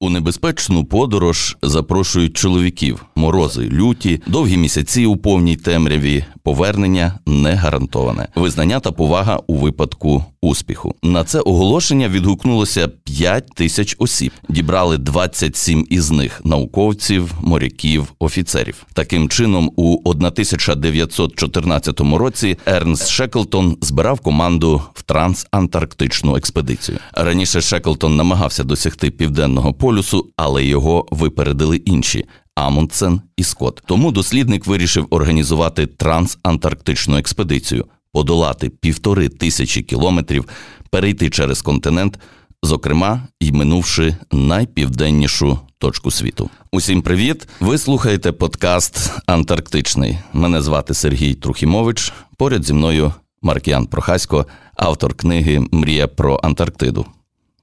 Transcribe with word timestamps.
У 0.00 0.10
небезпечну 0.10 0.84
подорож 0.84 1.56
запрошують 1.62 2.36
чоловіків, 2.36 3.06
морози, 3.16 3.68
люті, 3.68 4.22
довгі 4.26 4.56
місяці 4.56 5.06
у 5.06 5.16
повній 5.16 5.56
темряві, 5.56 6.24
повернення 6.42 7.18
не 7.26 7.54
гарантоване, 7.54 8.28
визнання 8.34 8.80
та 8.80 8.92
повага 8.92 9.40
у 9.46 9.54
випадку 9.54 10.24
успіху. 10.48 10.94
На 11.02 11.24
це 11.24 11.40
оголошення 11.40 12.08
відгукнулося 12.08 12.88
5 12.88 13.46
тисяч 13.54 13.96
осіб. 13.98 14.32
Дібрали 14.48 14.98
27 14.98 15.86
із 15.90 16.10
них 16.10 16.40
науковців, 16.44 17.32
моряків, 17.40 18.12
офіцерів. 18.18 18.86
Таким 18.92 19.28
чином, 19.28 19.70
у 19.76 19.98
1914 20.04 22.00
році 22.00 22.56
Ернст 22.66 23.08
Шеклтон 23.08 23.76
збирав 23.80 24.20
команду 24.20 24.82
в 24.94 25.02
трансантарктичну 25.02 26.36
експедицію. 26.36 26.98
Раніше 27.12 27.60
Шеклтон 27.60 28.16
намагався 28.16 28.64
досягти 28.64 29.10
південного 29.10 29.72
полюсу, 29.72 30.26
але 30.36 30.64
його 30.64 31.06
випередили 31.10 31.76
інші. 31.76 32.24
Амундсен 32.58 33.20
і 33.36 33.42
Скотт. 33.42 33.82
Тому 33.86 34.12
дослідник 34.12 34.66
вирішив 34.66 35.06
організувати 35.10 35.86
трансантарктичну 35.86 37.16
експедицію, 37.18 37.84
подолати 38.12 38.68
півтори 38.68 39.28
тисячі 39.28 39.82
кілометрів, 39.82 40.44
перейти 40.90 41.30
через 41.30 41.62
континент, 41.62 42.18
зокрема 42.62 43.28
й 43.40 43.52
минувши 43.52 44.16
найпівденнішу 44.32 45.58
точку 45.78 46.10
світу. 46.10 46.50
Усім 46.72 47.02
привіт! 47.02 47.48
Ви 47.60 47.78
слухаєте 47.78 48.32
подкаст 48.32 49.12
Антарктичний. 49.26 50.18
Мене 50.32 50.62
звати 50.62 50.94
Сергій 50.94 51.34
Трухімович. 51.34 52.12
Поряд 52.36 52.64
зі 52.64 52.72
мною 52.72 53.12
Маркіян 53.42 53.86
Прохасько, 53.86 54.46
автор 54.76 55.14
книги 55.14 55.66
Мрія 55.72 56.08
про 56.08 56.40
Антарктиду. 56.42 57.06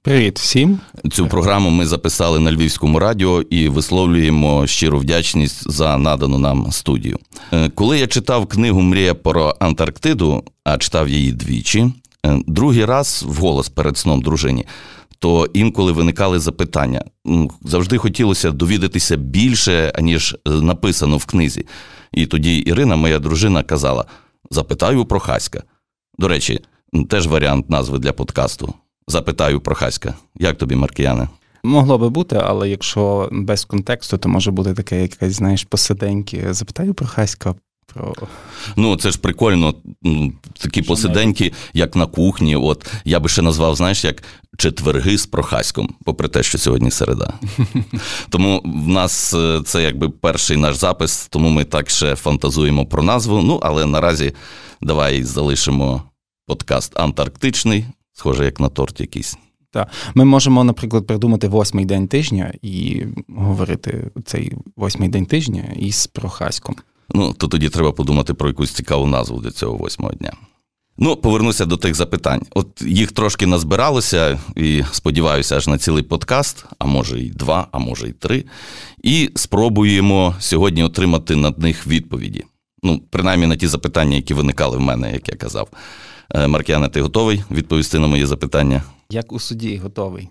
Привіт 0.06 0.40
всім. 0.40 0.80
Цю 1.12 1.28
програму 1.28 1.70
ми 1.70 1.86
записали 1.86 2.40
на 2.40 2.52
Львівському 2.52 3.00
радіо 3.00 3.42
і 3.42 3.70
висловлюємо 3.70 4.68
щиру 4.68 5.00
вдячність 5.00 5.72
за 5.72 5.98
надану 5.98 6.38
нам 6.38 6.72
студію. 6.72 7.20
Е, 7.54 7.70
коли 7.70 8.00
я 8.00 8.08
читав 8.08 8.48
книгу 8.48 8.82
Мрія 8.82 9.16
про 9.16 9.56
Антарктиду, 9.60 10.44
а 10.64 10.78
читав 10.78 11.10
її 11.10 11.32
двічі, 11.32 11.94
е, 12.26 12.40
другий 12.48 12.86
раз 12.86 13.24
вголос 13.28 13.70
перед 13.70 13.98
сном 13.98 14.22
дружині, 14.22 14.66
то 15.20 15.48
інколи 15.54 15.92
виникали 15.92 16.40
запитання. 16.40 17.04
Завжди 17.62 17.98
хотілося 17.98 18.52
довідатися 18.52 19.16
більше, 19.16 19.92
аніж 19.96 20.36
е, 20.48 20.50
написано 20.50 21.18
в 21.18 21.26
книзі. 21.26 21.66
І 22.12 22.26
тоді 22.26 22.58
Ірина, 22.58 22.96
моя 22.96 23.20
дружина, 23.20 23.64
казала: 23.64 24.06
Запитаю 24.52 25.06
про 25.06 25.20
Хаська. 25.20 25.64
До 26.18 26.28
речі, 26.28 26.60
теж 27.10 27.28
варіант 27.28 27.70
назви 27.70 28.00
для 28.00 28.14
подкасту. 28.14 28.74
Запитаю 29.08 29.60
про 29.60 29.76
Хаська. 29.76 30.14
Як 30.36 30.58
тобі, 30.58 30.76
Маркіяне? 30.76 31.30
Могло 31.64 31.98
би 31.98 32.10
бути, 32.10 32.42
але 32.44 32.70
якщо 32.70 33.30
без 33.32 33.66
контексту, 33.66 34.18
то 34.18 34.30
може 34.30 34.52
бути 34.52 34.74
таке 34.74 35.02
якесь, 35.02 35.34
знаєш, 35.34 35.64
посиденьки. 35.64 36.54
Запитаю 36.54 36.94
про 36.94 37.08
Хаська. 37.08 37.56
Про... 37.94 38.14
Ну, 38.76 38.98
це 38.98 39.12
ж 39.12 39.20
прикольно, 39.20 39.74
такі 40.60 40.84
Що 40.84 40.88
посиденьки, 40.88 41.44
навіть? 41.44 41.56
як 41.74 41.96
на 41.96 42.06
кухні. 42.06 42.56
От 42.56 42.88
я 43.06 43.20
би 43.20 43.30
ще 43.30 43.42
назвав, 43.42 43.76
знаєш, 43.76 44.04
як 44.06 44.24
четверги 44.58 45.18
з 45.18 45.26
прохаськом, 45.26 45.96
попри 46.06 46.28
те, 46.28 46.44
що 46.44 46.58
сьогодні 46.58 46.92
середа. 46.92 47.34
Тому 48.30 48.62
в 48.66 48.88
нас 48.88 49.34
е, 49.34 49.62
це 49.66 49.84
якби 49.84 50.10
перший 50.10 50.58
наш 50.58 50.76
запис, 50.76 51.28
тому 51.28 51.50
ми 51.50 51.64
так 51.64 51.90
ще 51.90 52.16
фантазуємо 52.16 52.86
про 52.86 53.04
назву. 53.04 53.42
Ну, 53.42 53.60
але 53.64 53.86
наразі 53.86 54.34
давай 54.82 55.24
залишимо 55.24 56.04
подкаст 56.48 57.00
Антарктичний 57.00 57.86
схоже, 58.16 58.46
як 58.46 58.60
на 58.60 58.70
торт 58.70 59.00
якийсь. 59.00 59.38
Так. 59.72 59.88
Ми 60.14 60.26
можемо, 60.26 60.64
наприклад, 60.64 61.08
придумати 61.08 61.48
восьмий 61.48 61.86
день 61.86 62.08
тижня 62.08 62.54
і 62.62 63.04
говорити 63.28 64.12
цей 64.26 64.52
восьмий 64.76 65.10
день 65.10 65.26
тижня 65.26 65.64
із 65.76 66.08
Прохаськом. 66.08 66.76
Ну, 67.14 67.34
то 67.34 67.48
тоді 67.48 67.70
треба 67.70 67.92
подумати 67.92 68.34
про 68.34 68.48
якусь 68.48 68.72
цікаву 68.72 69.06
назву 69.06 69.42
для 69.42 69.52
цього 69.52 69.78
восьмого 69.78 70.14
дня. 70.14 70.32
Ну, 70.98 71.16
повернуся 71.16 71.66
до 71.66 71.78
тих 71.78 71.96
запитань. 71.96 72.42
От 72.50 72.82
їх 72.82 73.12
трошки 73.12 73.48
назбиралося, 73.48 74.40
і 74.56 74.84
сподіваюся, 74.92 75.56
аж 75.56 75.68
на 75.68 75.78
цілий 75.78 76.04
подкаст, 76.04 76.66
а 76.80 76.86
може 76.86 77.20
й 77.20 77.30
два, 77.30 77.68
а 77.72 77.80
може 77.80 78.10
й 78.10 78.12
три. 78.12 78.44
І 79.04 79.30
спробуємо 79.36 80.36
сьогодні 80.40 80.84
отримати 80.84 81.36
на 81.36 81.54
них 81.58 81.88
відповіді. 81.88 82.44
Ну, 82.84 83.02
принаймні 83.10 83.48
на 83.48 83.56
ті 83.56 83.68
запитання, 83.68 84.16
які 84.16 84.34
виникали 84.34 84.78
в 84.78 84.82
мене, 84.82 85.14
як 85.14 85.30
я 85.30 85.36
казав. 85.36 85.68
Е, 86.34 86.48
Маркіане, 86.48 86.90
ти 86.90 87.02
готовий 87.02 87.44
відповісти 87.52 88.00
на 88.00 88.08
мої 88.08 88.26
запитання? 88.26 88.84
Як 89.10 89.32
у 89.32 89.40
суді 89.40 89.78
готовий. 89.78 90.30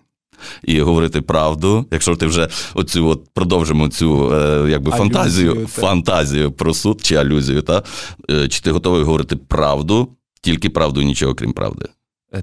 І 0.62 0.80
говорити 0.80 1.22
правду, 1.22 1.86
якщо 1.90 2.16
ти 2.16 2.26
вже 2.26 2.48
оцю 2.74 3.08
от 3.08 3.28
продовжимо 3.34 3.88
цю 3.88 4.34
е, 4.34 4.70
якби 4.70 4.90
алюзію, 4.90 4.98
фантазію 4.98 5.54
та. 5.54 5.66
фантазію 5.66 6.52
про 6.52 6.74
суд 6.74 7.00
чи 7.02 7.14
алюзію, 7.14 7.62
та? 7.62 7.82
Е, 8.30 8.48
чи 8.48 8.60
ти 8.60 8.70
готовий 8.70 9.02
говорити 9.02 9.36
правду, 9.36 10.08
тільки 10.40 10.70
правду 10.70 11.00
і 11.00 11.04
нічого 11.04 11.34
крім 11.34 11.52
правди? 11.52 11.86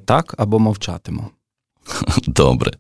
Так, 0.05 0.35
або 0.37 0.59
мовчатиму. 0.59 1.27
Добре. 2.27 2.71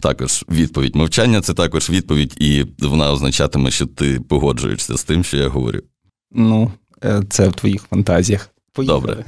Також 0.00 0.44
відповідь. 0.50 0.96
Мовчання 0.96 1.40
це 1.40 1.54
також 1.54 1.90
відповідь, 1.90 2.34
і 2.40 2.64
вона 2.78 3.12
означатиме, 3.12 3.70
що 3.70 3.86
ти 3.86 4.20
погоджуєшся 4.20 4.96
з 4.96 5.04
тим, 5.04 5.24
що 5.24 5.36
я 5.36 5.48
говорю. 5.48 5.80
Ну, 6.32 6.72
це 7.28 7.48
в 7.48 7.52
твоїх 7.52 7.82
фантазіях. 7.82 8.53
Поїхали. 8.74 9.00
Добре. 9.00 9.24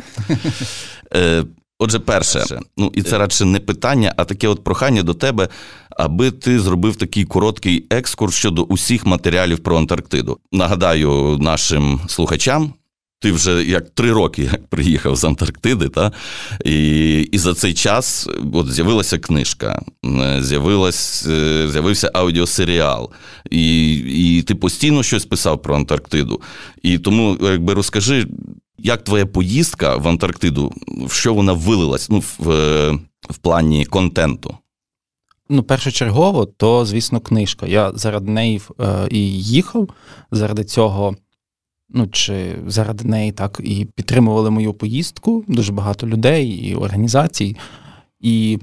Е, 1.15 1.45
Отже, 1.79 1.99
перше, 1.99 2.45
ну 2.77 2.93
і 2.95 3.03
це 3.03 3.19
радше 3.19 3.45
не 3.45 3.61
питання, 3.61 4.15
а 4.17 4.25
таке 4.25 4.49
от 4.49 4.65
прохання 4.65 5.03
до 5.03 5.15
тебе, 5.15 5.49
аби 5.91 6.31
ти 6.31 6.61
зробив 6.61 6.97
такий 6.97 7.25
короткий 7.25 7.87
екскурс 7.91 8.35
щодо 8.35 8.62
усіх 8.62 9.06
матеріалів 9.06 9.59
про 9.59 9.79
Антарктиду. 9.79 10.39
Нагадаю 10.53 11.39
нашим 11.41 12.01
слухачам, 12.09 12.73
ти 13.21 13.33
вже 13.33 13.65
як 13.65 13.91
три 13.91 14.12
роки 14.12 14.43
як 14.43 14.67
приїхав 14.67 15.17
з 15.17 15.25
Антарктиди, 15.25 15.89
та? 15.89 16.12
І 16.65 17.21
і 17.21 17.39
за 17.39 17.55
цей 17.55 17.75
час 17.75 18.29
от 18.53 18.73
з'явилася 18.73 19.19
книжка, 19.19 19.83
з'явилась, 20.41 21.27
е, 21.27 21.69
з'явився 21.73 22.11
аудіосеріал, 22.15 23.11
і 23.51 23.95
і 24.39 24.43
ти 24.43 24.55
постійно 24.55 25.03
щось 25.03 25.25
писав 25.25 25.62
про 25.62 25.77
Антарктиду. 25.77 26.41
І 26.83 26.99
тому, 26.99 27.39
якби 27.43 27.75
розкажи, 27.75 28.27
як 28.78 29.04
твоя 29.04 29.26
поїздка 29.26 29.97
в 29.97 30.09
Антарктиду, 30.09 30.72
в 31.06 31.12
що 31.12 31.34
вона 31.34 31.53
вилилась 31.53 32.10
ну, 32.10 32.22
в, 32.38 32.50
е, 32.50 32.98
в 33.31 33.38
плані 33.38 33.84
контенту? 33.84 34.56
Ну, 35.48 35.62
першочергово, 35.62 36.47
то, 36.47 36.87
звісно, 36.87 37.20
книжка. 37.20 37.66
Я 37.66 37.92
заради 37.94 38.31
неї 38.31 38.60
е, 38.81 39.09
і 39.10 39.19
їхав, 39.42 39.88
заради 40.31 40.64
цього, 40.64 41.16
ну 41.88 42.06
чи 42.06 42.56
заради 42.66 43.04
неї 43.04 43.32
так 43.32 43.60
і 43.64 43.84
підтримували 43.84 44.50
мою 44.50 44.75
поїздку 44.75 45.44
дуже 45.48 45.72
багато 45.72 46.06
людей 46.06 46.48
і 46.48 46.75
організацій. 46.75 47.56
І 48.20 48.58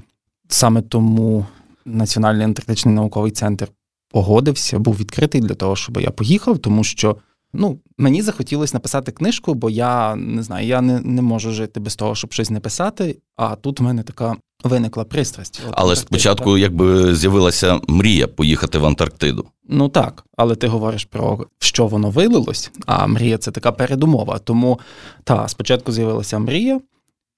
саме 0.48 0.82
тому 0.82 1.46
Національний 1.86 2.44
антарктичний 2.44 2.94
науковий 2.94 3.32
центр 3.32 3.68
погодився, 4.08 4.78
був 4.78 4.96
відкритий 4.96 5.40
для 5.40 5.54
того, 5.54 5.76
щоб 5.76 6.00
я 6.00 6.10
поїхав, 6.10 6.58
тому 6.58 6.84
що. 6.84 7.16
Ну, 7.54 7.78
мені 7.98 8.22
захотілося 8.22 8.76
написати 8.76 9.12
книжку, 9.12 9.54
бо 9.54 9.70
я 9.70 10.16
не 10.16 10.42
знаю, 10.42 10.66
я 10.66 10.80
не 10.80 11.00
не 11.00 11.22
можу 11.22 11.52
жити 11.52 11.80
без 11.80 11.96
того, 11.96 12.14
щоб 12.14 12.32
щось 12.32 12.50
не 12.50 12.60
писати. 12.60 13.16
А 13.36 13.56
тут 13.56 13.80
в 13.80 13.82
мене 13.82 14.02
така 14.02 14.36
виникла 14.64 15.04
пристрасть. 15.04 15.62
От, 15.68 15.74
але 15.76 15.96
спочатку, 15.96 16.52
так. 16.52 16.60
якби 16.60 17.14
з'явилася 17.14 17.80
мрія 17.88 18.26
поїхати 18.26 18.78
в 18.78 18.86
Антарктиду. 18.86 19.46
Ну 19.68 19.88
так, 19.88 20.24
але 20.36 20.54
ти 20.54 20.66
говориш 20.66 21.04
про 21.04 21.46
що 21.58 21.86
воно 21.86 22.10
вилилось, 22.10 22.70
а 22.86 23.06
мрія 23.06 23.38
це 23.38 23.50
така 23.50 23.72
передумова. 23.72 24.38
Тому 24.38 24.80
та 25.24 25.48
спочатку 25.48 25.92
з'явилася 25.92 26.38
мрія, 26.38 26.80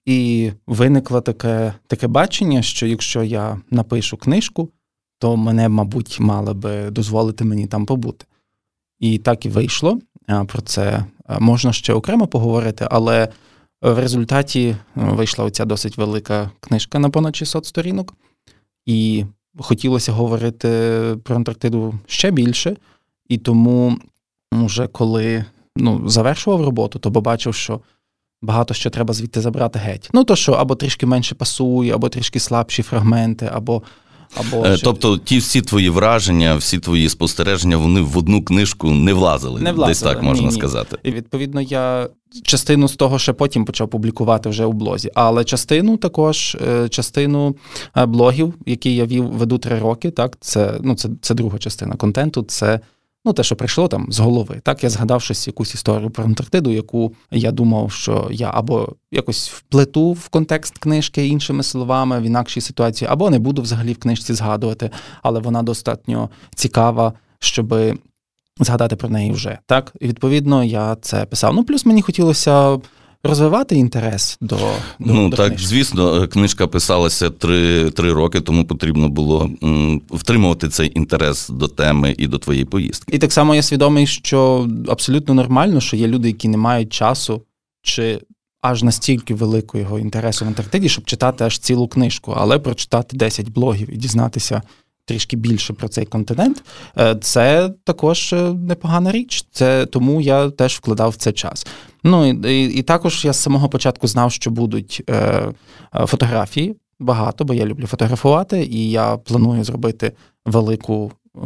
і 0.07 0.51
виникло 0.67 1.21
таке, 1.21 1.75
таке 1.87 2.07
бачення, 2.07 2.63
що 2.63 2.87
якщо 2.87 3.23
я 3.23 3.61
напишу 3.71 4.17
книжку, 4.17 4.71
то 5.19 5.37
мене, 5.37 5.69
мабуть, 5.69 6.21
мали 6.21 6.55
би 6.55 6.91
дозволити 6.91 7.45
мені 7.45 7.67
там 7.67 7.87
побути. 7.87 8.27
І 8.99 9.19
так 9.19 9.47
і 9.47 9.49
вийшло. 9.49 9.99
Про 10.47 10.63
це 10.63 11.05
можна 11.39 11.73
ще 11.73 11.93
окремо 11.93 12.27
поговорити, 12.27 12.89
але 12.91 13.29
в 13.83 13.99
результаті 13.99 14.77
вийшла 14.95 15.45
оця 15.45 15.65
досить 15.65 15.97
велика 15.97 16.51
книжка 16.61 16.99
на 16.99 17.11
понад 17.11 17.37
600 17.37 17.67
сторінок, 17.67 18.15
і 18.87 19.25
хотілося 19.59 20.13
говорити 20.13 20.69
про 21.25 21.37
Антарктиду 21.37 21.95
ще 22.07 22.31
більше. 22.31 22.77
І 23.29 23.39
тому, 23.39 23.99
вже 24.53 24.87
коли 24.87 25.45
ну, 25.77 26.09
завершував 26.09 26.65
роботу, 26.65 26.99
то 26.99 27.13
побачив, 27.13 27.55
що 27.55 27.81
багато 28.43 28.75
що 28.75 28.91
треба 28.91 29.15
звідти 29.15 29.41
забрати 29.41 29.79
геть. 29.79 30.11
Ну 30.13 30.25
то 30.25 30.37
що 30.37 30.53
або 30.53 30.75
трішки 30.75 31.07
менше 31.07 31.35
пасує, 31.35 31.95
або 31.95 32.09
трішки 32.09 32.41
слабші 32.41 32.83
фрагменти, 32.83 33.51
або 33.53 33.83
Або 34.35 34.67
е, 34.67 34.79
тобто, 34.83 35.19
ті 35.19 35.39
всі 35.39 35.63
твої 35.63 35.91
враження, 35.91 36.57
всі 36.57 36.79
твої 36.79 37.09
спостереження, 37.09 37.77
вони 37.77 38.01
в 38.01 38.19
одну 38.19 38.45
книжку 38.45 38.91
не 38.91 39.13
влазили. 39.13 39.61
Не 39.61 39.73
влазили, 39.73 39.91
Десь 39.91 40.03
так 40.03 40.23
можна 40.23 40.49
ні, 40.49 40.55
ні. 40.55 40.61
сказати. 40.61 40.97
І 41.03 41.11
відповідно 41.11 41.61
я 41.61 42.09
частину 42.43 42.89
з 42.89 42.97
того 42.97 43.19
ще 43.19 43.33
потім 43.33 43.65
почав 43.65 43.89
публікувати 43.89 44.49
вже 44.49 44.65
у 44.65 44.73
блозі, 44.73 45.11
але 45.15 45.45
частину 45.45 45.97
також, 45.97 46.57
е, 46.69 46.89
частину 46.89 47.57
е, 47.97 48.07
блогів, 48.07 48.55
які 48.67 48.97
я 48.97 49.07
вів 49.07 49.25
веду 49.25 49.59
три 49.59 49.79
роки, 49.79 50.11
так, 50.11 50.37
це 50.41 50.79
ну, 50.81 50.95
це, 50.95 51.09
це 51.21 51.35
друга 51.35 51.59
частина 51.59 51.95
контенту. 51.95 52.43
Це 52.43 52.81
ну, 53.27 53.33
те, 53.33 53.43
що 53.43 53.57
прийшло 53.57 53.89
там 53.89 54.07
з 54.11 54.19
голови. 54.19 54.61
Так, 54.63 54.85
я 54.85 54.91
згадав 54.91 55.23
щось 55.23 55.47
якусь 55.47 55.75
історію 55.75 56.11
про 56.11 56.25
Антарктиду, 56.25 56.71
яку 56.71 57.13
я 57.31 57.51
думав, 57.51 57.93
що 57.93 58.29
я 58.31 58.51
або 58.55 58.89
якось 59.11 59.51
вплету 59.51 60.13
в 60.13 60.29
контекст 60.29 60.79
книжки 60.79 61.27
іншими 61.27 61.63
словами 61.63 62.21
в 62.21 62.23
інакшій 62.23 62.61
ситуації, 62.61 63.09
або 63.11 63.31
не 63.31 63.39
буду 63.39 63.63
взагалі 63.63 63.93
в 63.93 63.99
книжці 63.99 64.35
згадувати, 64.35 64.91
але 65.23 65.41
вона 65.41 65.63
достатньо 65.63 66.31
цікава, 66.55 67.13
щоби 67.39 67.99
згадати 68.61 68.97
про 68.97 69.09
неї 69.09 69.33
вже. 69.33 69.59
Так, 69.67 69.93
і 70.01 70.09
відповідно 70.09 70.65
я 70.65 70.97
це 71.01 71.25
писав. 71.25 71.55
Ну, 71.55 71.65
плюс 71.65 71.87
мені 71.87 72.03
хотілося. 72.03 72.79
Розвивати 73.27 73.77
інтерес 73.77 74.39
до, 74.41 74.57
до 74.57 74.65
ну 74.99 75.29
до 75.29 75.37
так, 75.37 75.49
книжки. 75.49 75.67
звісно, 75.67 76.29
книжка 76.29 76.67
писалася 76.67 77.31
три, 77.31 77.91
три 77.91 78.13
роки, 78.13 78.41
тому 78.41 78.65
потрібно 78.65 79.09
було 79.09 79.51
м, 79.63 80.03
втримувати 80.11 80.69
цей 80.69 80.93
інтерес 80.99 81.49
до 81.49 81.69
теми 81.69 82.15
і 82.19 82.27
до 82.27 82.39
твоєї 82.39 82.65
поїздки. 82.65 83.17
І 83.17 83.19
так 83.19 83.33
само 83.33 83.55
я 83.55 83.63
свідомий, 83.63 84.07
що 84.07 84.69
абсолютно 84.89 85.35
нормально, 85.35 85.81
що 85.81 85.97
є 85.97 86.07
люди, 86.09 86.29
які 86.29 86.49
не 86.49 86.57
мають 86.57 86.93
часу 86.93 87.43
чи 87.83 88.21
аж 88.61 88.83
настільки 88.83 89.35
великого 89.35 89.83
його 89.83 89.99
інтересу 89.99 90.45
в 90.45 90.49
Антарктиді, 90.49 90.89
щоб 90.89 91.05
читати 91.05 91.45
аж 91.45 91.59
цілу 91.59 91.89
книжку, 91.89 92.35
але 92.37 92.59
прочитати 92.59 93.17
10 93.17 93.49
блогів 93.49 93.95
і 93.95 93.97
дізнатися. 93.97 94.63
Трішки 95.09 95.37
більше 95.37 95.73
про 95.73 95.89
цей 95.89 96.05
континент, 96.07 96.63
е, 96.99 97.17
це 97.21 97.71
також 97.85 98.33
е, 98.33 98.37
непогана 98.53 99.13
річ. 99.13 99.45
Це 99.53 99.87
тому 99.87 100.21
я 100.21 100.51
теж 100.51 100.75
вкладав 100.77 101.11
в 101.11 101.15
це 101.17 101.33
час. 101.33 101.67
Ну 102.07 102.27
і, 102.27 102.65
і, 102.65 102.83
також 102.83 103.25
я 103.25 103.33
з 103.33 103.39
самого 103.39 103.69
початку 103.69 104.07
знав, 104.07 104.33
що 104.33 104.51
будуть 104.51 105.03
е, 105.11 105.15
е, 105.15 105.53
фотографії 106.07 106.77
багато, 107.01 107.45
бо 107.45 107.55
я 107.55 107.67
люблю 107.67 107.87
фотографувати, 107.87 108.65
і 108.65 108.91
я 108.91 109.17
планую 109.17 109.65
зробити 109.65 110.13
велику 110.45 111.13
е, 111.37 111.41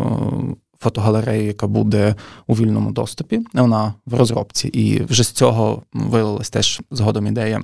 фотогалерею, 0.78 1.46
яка 1.46 1.66
буде 1.66 2.14
у 2.46 2.54
вільному 2.54 2.92
доступі. 2.92 3.40
Вона 3.54 3.94
в 4.06 4.14
розробці, 4.14 4.68
і 4.68 5.04
вже 5.04 5.24
з 5.24 5.30
цього 5.30 5.82
виявилась 5.92 6.50
теж 6.50 6.80
згодом 6.90 7.26
ідея, 7.26 7.62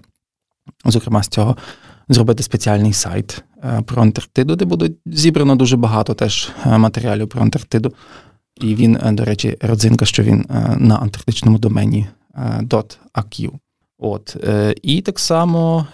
зокрема 0.85 1.23
з 1.23 1.29
цього. 1.29 1.57
Зробити 2.09 2.43
спеціальний 2.43 2.93
сайт 2.93 3.45
е, 3.65 3.83
про 3.87 4.03
Антарктиду, 4.03 4.57
де 4.57 4.65
буде 4.65 4.91
зібрано 5.07 5.57
дуже 5.57 5.77
багато 5.77 6.15
теж 6.15 6.51
е, 6.67 6.79
матеріалів 6.79 7.29
про 7.29 7.43
Антарктиду. 7.43 7.93
І 8.61 8.75
він, 8.75 8.99
до 9.03 9.25
речі, 9.25 9.57
родзинка, 9.61 10.05
що 10.05 10.23
він 10.23 10.47
на 10.77 10.97
антарктичному 10.97 11.59
домені 11.59 12.07
.aq. 12.37 13.51
От. 13.99 14.37
І 14.83 15.01
так 15.01 15.19
само 15.19 15.87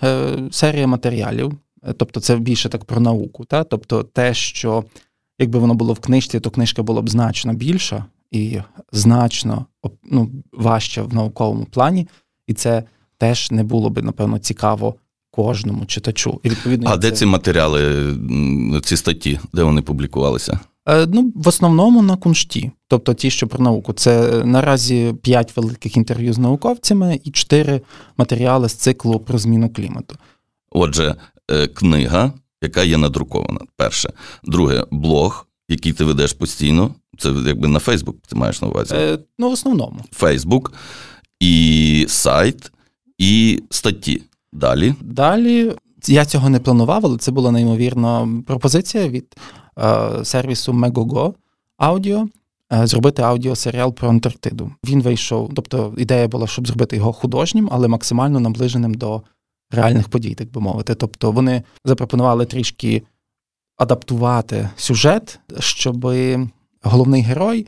серія 0.50 0.86
матеріалів, 0.86 1.52
тобто 1.96 2.20
це 2.20 2.36
більше 2.36 2.68
так 2.68 2.84
про 2.84 3.00
науку. 3.00 3.44
Та? 3.44 3.64
Тобто 3.64 4.02
те, 4.02 4.34
що 4.34 4.84
якби 5.38 5.58
воно 5.58 5.74
було 5.74 5.92
в 5.92 6.00
книжці, 6.00 6.40
то 6.40 6.50
книжка 6.50 6.82
була 6.82 7.02
б 7.02 7.10
значно 7.10 7.52
більша 7.52 8.04
і 8.30 8.58
значно 8.92 9.66
ну, 10.10 10.30
важча 10.52 11.02
в 11.02 11.14
науковому 11.14 11.64
плані. 11.64 12.08
І 12.46 12.54
це 12.54 12.82
теж 13.18 13.50
не 13.50 13.64
було 13.64 13.90
б, 13.90 14.02
напевно, 14.02 14.38
цікаво 14.38 14.94
кожному 15.30 15.86
читачу. 15.86 16.40
І 16.42 16.48
відповідно 16.48 16.90
А 16.90 16.96
де 16.96 17.10
ці 17.10 17.26
матеріали, 17.26 18.06
ці 18.84 18.96
статті, 18.96 19.40
де 19.52 19.62
вони 19.62 19.82
публікувалися? 19.82 20.60
Е, 20.88 21.06
ну, 21.06 21.32
в 21.34 21.48
основному 21.48 22.02
на 22.02 22.16
куншті, 22.16 22.70
тобто 22.88 23.14
ті, 23.14 23.30
що 23.30 23.46
про 23.46 23.64
науку. 23.64 23.92
Це 23.92 24.40
е, 24.40 24.44
наразі 24.44 25.14
п'ять 25.22 25.56
великих 25.56 25.96
інтерв'ю 25.96 26.32
з 26.32 26.38
науковцями 26.38 27.20
і 27.24 27.30
чотири 27.30 27.80
матеріали 28.16 28.68
з 28.68 28.74
циклу 28.74 29.18
про 29.20 29.38
зміну 29.38 29.70
клімату. 29.70 30.16
Отже, 30.70 31.14
е, 31.50 31.66
книга, 31.66 32.32
яка 32.62 32.82
є 32.82 32.98
надрукована. 32.98 33.60
Перше. 33.76 34.12
Друге, 34.44 34.84
блог, 34.90 35.46
який 35.68 35.92
ти 35.92 36.04
ведеш 36.04 36.32
постійно. 36.32 36.94
Це 37.18 37.28
якби 37.46 37.68
на 37.68 37.78
Фейсбук 37.78 38.16
ти 38.28 38.36
маєш 38.36 38.62
на 38.62 38.68
увазі? 38.68 38.94
Е, 38.94 39.18
Ну, 39.38 39.48
в 39.48 39.52
основному. 39.52 40.00
Фейсбук, 40.12 40.72
і 41.40 42.06
сайт, 42.08 42.72
і 43.18 43.62
статті. 43.70 44.22
Далі. 44.52 44.94
Далі 45.00 45.72
я 46.06 46.24
цього 46.24 46.48
не 46.48 46.60
планував, 46.60 47.06
але 47.06 47.18
це 47.18 47.30
була 47.30 47.50
неймовірна 47.50 48.28
пропозиція 48.46 49.08
від 49.08 49.36
сервісу 50.24 50.72
Megogo 50.72 51.34
Audio 51.78 52.28
е, 52.72 52.86
зробити 52.86 53.22
аудіосеріал 53.22 53.94
про 53.94 54.08
Антарктиду. 54.08 54.72
Він 54.84 55.02
вийшов, 55.02 55.50
тобто 55.56 55.94
ідея 55.96 56.28
була, 56.28 56.46
щоб 56.46 56.66
зробити 56.66 56.96
його 56.96 57.12
художнім, 57.12 57.68
але 57.72 57.88
максимально 57.88 58.40
наближеним 58.40 58.94
до 58.94 59.22
реальних 59.70 60.08
подій, 60.08 60.34
так 60.34 60.50
би 60.50 60.60
мовити. 60.60 60.94
Тобто 60.94 61.32
вони 61.32 61.62
запропонували 61.84 62.46
трішки 62.46 63.02
адаптувати 63.76 64.68
сюжет, 64.76 65.40
щоб 65.58 66.14
головний 66.82 67.22
герой 67.22 67.66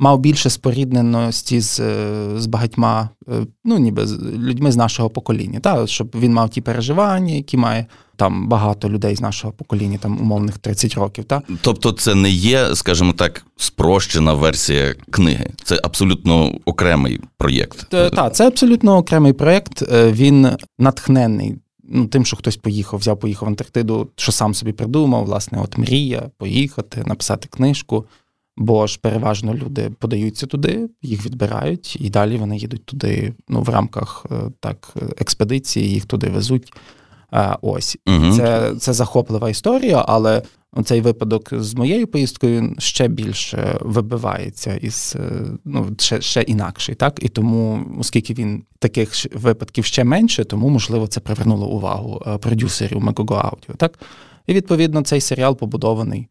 мав 0.00 0.18
більше 0.18 0.50
спорідненості 0.50 1.60
з 1.60 1.80
з 2.36 2.46
багатьма, 2.46 3.08
ну 3.64 3.78
ніби 3.78 4.06
з 4.06 4.18
людьми 4.18 4.72
з 4.72 4.76
нашого 4.76 5.10
покоління, 5.10 5.60
та, 5.60 5.86
щоб 5.86 6.16
він 6.18 6.32
мав 6.32 6.50
ті 6.50 6.60
переживання, 6.60 7.34
які 7.34 7.56
має 7.56 7.86
там 8.16 8.48
багато 8.48 8.90
людей 8.90 9.16
з 9.16 9.20
нашого 9.20 9.52
покоління, 9.52 9.98
там 10.02 10.20
умовних 10.20 10.58
30 10.58 10.94
років. 10.94 11.24
Та? 11.24 11.42
Тобто, 11.60 11.92
це 11.92 12.14
не 12.14 12.30
є, 12.30 12.74
скажімо 12.74 13.12
так, 13.12 13.44
спрощена 13.56 14.32
версія 14.34 14.94
книги. 15.10 15.50
Це 15.64 15.80
абсолютно 15.84 16.52
окремий 16.64 17.20
проєкт. 17.38 17.88
Так, 17.90 18.34
це 18.34 18.46
абсолютно 18.46 18.96
окремий 18.96 19.32
проєкт. 19.32 19.82
Він 19.92 20.48
натхнений. 20.78 21.56
Ну, 21.92 22.06
тим, 22.06 22.24
що 22.24 22.36
хтось 22.36 22.56
поїхав, 22.56 23.00
взяв, 23.00 23.20
поїхав 23.20 23.46
в 23.46 23.48
Антарктиду, 23.48 24.08
що 24.16 24.32
сам 24.32 24.54
собі 24.54 24.72
придумав, 24.72 25.24
власне, 25.24 25.58
от 25.62 25.78
мрія 25.78 26.22
поїхати, 26.38 27.02
написати 27.06 27.48
книжку. 27.48 28.06
Бо 28.56 28.86
ж 28.86 28.98
переважно 29.02 29.54
люди 29.54 29.90
подаються 29.98 30.46
туди, 30.46 30.88
їх 31.02 31.26
відбирають, 31.26 31.96
і 32.00 32.10
далі 32.10 32.36
вони 32.36 32.58
їдуть 32.58 32.84
туди 32.84 33.34
ну, 33.48 33.62
в 33.62 33.68
рамках 33.68 34.26
так 34.60 34.94
експедиції, 35.18 35.90
їх 35.90 36.06
туди 36.06 36.30
везуть. 36.30 36.72
Ось 37.62 37.98
угу. 38.06 38.32
це 38.32 38.74
це 38.78 38.92
захоплива 38.92 39.50
історія, 39.50 40.04
але 40.08 40.42
цей 40.84 41.00
випадок 41.00 41.48
з 41.52 41.74
моєю 41.74 42.06
поїздкою 42.06 42.74
ще 42.78 43.08
більше 43.08 43.78
вибивається 43.80 44.76
із 44.76 45.16
ну 45.64 45.90
ще 45.98 46.20
ще 46.20 46.42
інакший, 46.42 46.94
так 46.94 47.24
і 47.24 47.28
тому, 47.28 47.84
оскільки 47.98 48.34
він 48.34 48.62
таких 48.78 49.12
випадків 49.34 49.84
ще 49.84 50.04
менше, 50.04 50.44
тому 50.44 50.68
можливо 50.68 51.06
це 51.06 51.20
привернуло 51.20 51.66
увагу 51.66 52.22
продюсерів 52.40 52.98
Megogo 52.98 53.50
Audio, 53.50 53.76
Так 53.76 53.98
і 54.46 54.54
відповідно 54.54 55.02
цей 55.02 55.20
серіал 55.20 55.56
побудований 55.56 56.28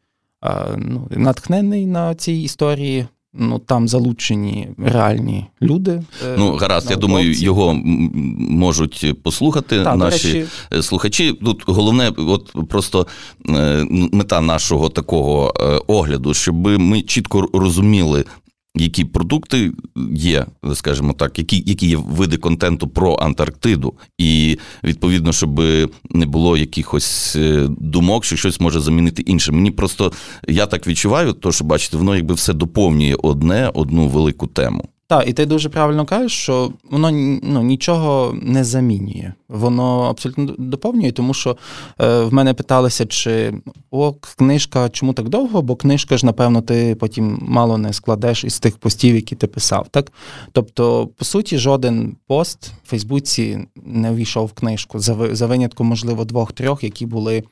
ну, 0.77 1.07
натхнений 1.11 1.85
на 1.85 2.15
цій 2.15 2.33
історії. 2.33 3.07
Ну 3.33 3.59
там 3.59 3.87
залучені 3.87 4.69
реальні 4.77 5.45
люди. 5.61 5.91
Е, 6.25 6.35
ну 6.37 6.55
гаразд, 6.55 6.91
я 6.91 6.95
думаю, 6.95 7.33
його 7.33 7.73
можуть 8.49 9.23
послухати 9.23 9.83
Та, 9.83 9.95
наші 9.95 10.33
речі... 10.33 10.47
слухачі. 10.81 11.33
Тут 11.33 11.63
головне, 11.65 12.11
от 12.17 12.53
просто 12.69 13.07
е, 13.49 13.85
мета 13.89 14.41
нашого 14.41 14.89
такого 14.89 15.53
е, 15.59 15.81
огляду, 15.87 16.33
щоб 16.33 16.55
ми 16.55 17.01
чітко 17.01 17.49
розуміли, 17.53 18.25
які 18.75 19.05
продукти 19.05 19.71
є, 20.13 20.45
скажімо 20.73 21.13
так, 21.13 21.39
які 21.39 21.63
які 21.65 21.87
є 21.87 21.97
види 21.97 22.37
контенту 22.37 22.87
про 22.87 23.15
Антарктиду, 23.15 23.93
і 24.17 24.57
відповідно, 24.83 25.33
щоб 25.33 25.59
не 26.09 26.25
було 26.25 26.57
якихось 26.57 27.35
е, 27.35 27.67
думок, 27.69 28.25
що 28.25 28.35
щось 28.35 28.59
може 28.59 28.79
замінити 28.79 29.21
інше. 29.21 29.51
Мені 29.51 29.71
просто 29.71 30.11
я 30.47 30.65
так 30.65 30.87
відчуваю, 30.87 31.33
то 31.33 31.51
що 31.51 31.65
бачите, 31.65 31.97
воно 31.97 32.15
якби 32.15 32.33
все 32.33 32.53
доповнює 32.53 33.15
одне 33.23 33.71
одну 33.73 34.07
велику 34.07 34.47
тему. 34.47 34.89
Так, 35.09 35.27
і 35.27 35.33
ти 35.33 35.45
дуже 35.45 35.69
правильно 35.69 36.05
кажеш, 36.05 36.31
що 36.31 36.71
воно 36.89 37.11
ну, 37.43 37.63
нічого 37.63 38.35
не 38.41 38.63
замінює. 38.63 39.33
Воно 39.47 40.01
абсолютно 40.01 40.55
доповнює, 40.57 41.11
тому 41.11 41.33
що 41.33 41.57
е, 42.01 42.23
в 42.23 42.33
мене 42.33 42.53
питалися, 42.53 43.05
чи 43.05 43.53
о, 43.91 44.13
книжка 44.13 44.89
чому 44.89 45.13
так 45.13 45.29
довго, 45.29 45.61
бо 45.61 45.75
книжка 45.75 46.17
ж, 46.17 46.25
напевно, 46.25 46.61
ти 46.61 46.95
потім 46.95 47.39
мало 47.41 47.77
не 47.77 47.93
складеш 47.93 48.43
із 48.43 48.59
тих 48.59 48.77
постів, 48.77 49.15
які 49.15 49.35
ти 49.35 49.47
писав. 49.47 49.87
так? 49.91 50.11
Тобто, 50.51 51.07
по 51.07 51.25
суті, 51.25 51.57
жоден 51.57 52.15
пост 52.27 52.71
в 52.83 52.89
Фейсбуці 52.89 53.67
не 53.85 54.11
увійшов 54.11 54.45
в 54.45 54.53
книжку, 54.53 54.99
за, 54.99 55.35
за 55.35 55.47
винятком, 55.47 55.87
можливо, 55.87 56.25
двох-трьох, 56.25 56.83
які 56.83 57.05
були. 57.05 57.43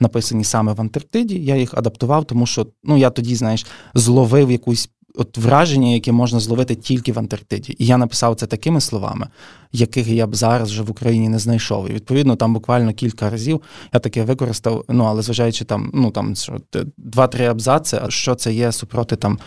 Написані 0.00 0.44
саме 0.44 0.72
в 0.72 0.80
Антарктиді, 0.80 1.44
я 1.44 1.56
їх 1.56 1.74
адаптував, 1.74 2.24
тому 2.24 2.46
що 2.46 2.66
ну 2.84 2.96
я 2.96 3.10
тоді, 3.10 3.34
знаєш, 3.34 3.66
зловив 3.94 4.50
якусь 4.50 4.90
от 5.16 5.38
враження, 5.38 5.90
яке 5.90 6.12
можна 6.12 6.40
зловити 6.40 6.74
тільки 6.74 7.12
в 7.12 7.18
Антарктиді. 7.18 7.76
І 7.78 7.86
я 7.86 7.96
написав 7.96 8.34
це 8.34 8.46
такими 8.46 8.80
словами, 8.80 9.26
яких 9.72 10.08
я 10.08 10.26
б 10.26 10.36
зараз 10.36 10.70
вже 10.70 10.82
в 10.82 10.90
Україні 10.90 11.28
не 11.28 11.38
знайшов. 11.38 11.90
І 11.90 11.92
відповідно 11.92 12.36
там 12.36 12.54
буквально 12.54 12.92
кілька 12.92 13.30
разів 13.30 13.62
я 13.94 14.00
таке 14.00 14.24
використав. 14.24 14.84
Ну 14.88 15.04
але 15.04 15.22
зважаючи 15.22 15.64
там, 15.64 15.90
ну 15.94 16.10
там 16.10 16.34
що 16.34 16.60
два-три 16.96 17.46
абзаци, 17.46 18.00
що 18.08 18.34
це 18.34 18.52
є 18.52 18.72
супроти 18.72 19.16
там 19.16 19.38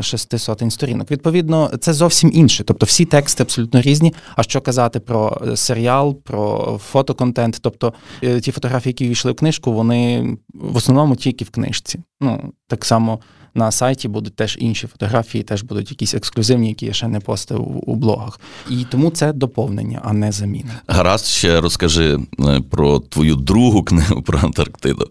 шести 0.00 0.38
сотень 0.38 0.70
сторінок. 0.70 1.10
Відповідно, 1.10 1.70
це 1.80 1.92
зовсім 1.92 2.30
інше. 2.34 2.64
Тобто 2.64 2.86
всі 2.86 3.04
тексти 3.04 3.42
абсолютно 3.42 3.80
різні. 3.80 4.14
А 4.36 4.42
що 4.42 4.60
казати 4.60 5.00
про 5.00 5.40
е, 5.46 5.56
серіал, 5.56 6.14
про 6.14 6.80
фотоконтент? 6.84 7.58
Тобто 7.60 7.92
е, 8.22 8.40
ті 8.40 8.52
фотографії, 8.52 8.90
які 8.90 9.08
війшли 9.08 9.32
в 9.32 9.34
книжку, 9.34 9.72
вони 9.72 10.36
в 10.54 10.76
основному 10.76 11.16
тільки 11.16 11.44
в 11.44 11.50
книжці. 11.50 12.00
Ну 12.20 12.52
так 12.66 12.84
само 12.84 13.18
на 13.58 13.70
сайті 13.70 14.08
будуть 14.08 14.36
теж 14.36 14.56
інші 14.60 14.86
фотографії, 14.86 15.44
теж 15.44 15.62
будуть 15.62 15.90
якісь 15.90 16.14
ексклюзивні, 16.14 16.68
які 16.68 16.86
я 16.86 16.92
ще 16.92 17.08
не 17.08 17.20
постив 17.20 17.82
у 17.90 17.96
блогах. 17.96 18.40
І 18.70 18.84
тому 18.90 19.10
це 19.10 19.32
доповнення, 19.32 20.00
а 20.04 20.12
не 20.12 20.32
заміна. 20.32 20.80
Гаразд, 20.86 21.26
ще 21.26 21.60
розкажи 21.60 22.18
е, 22.40 22.62
про 22.70 22.98
твою 22.98 23.36
другу 23.36 23.82
книгу 23.82 24.22
про 24.22 24.38
Антарктиду. 24.38 25.10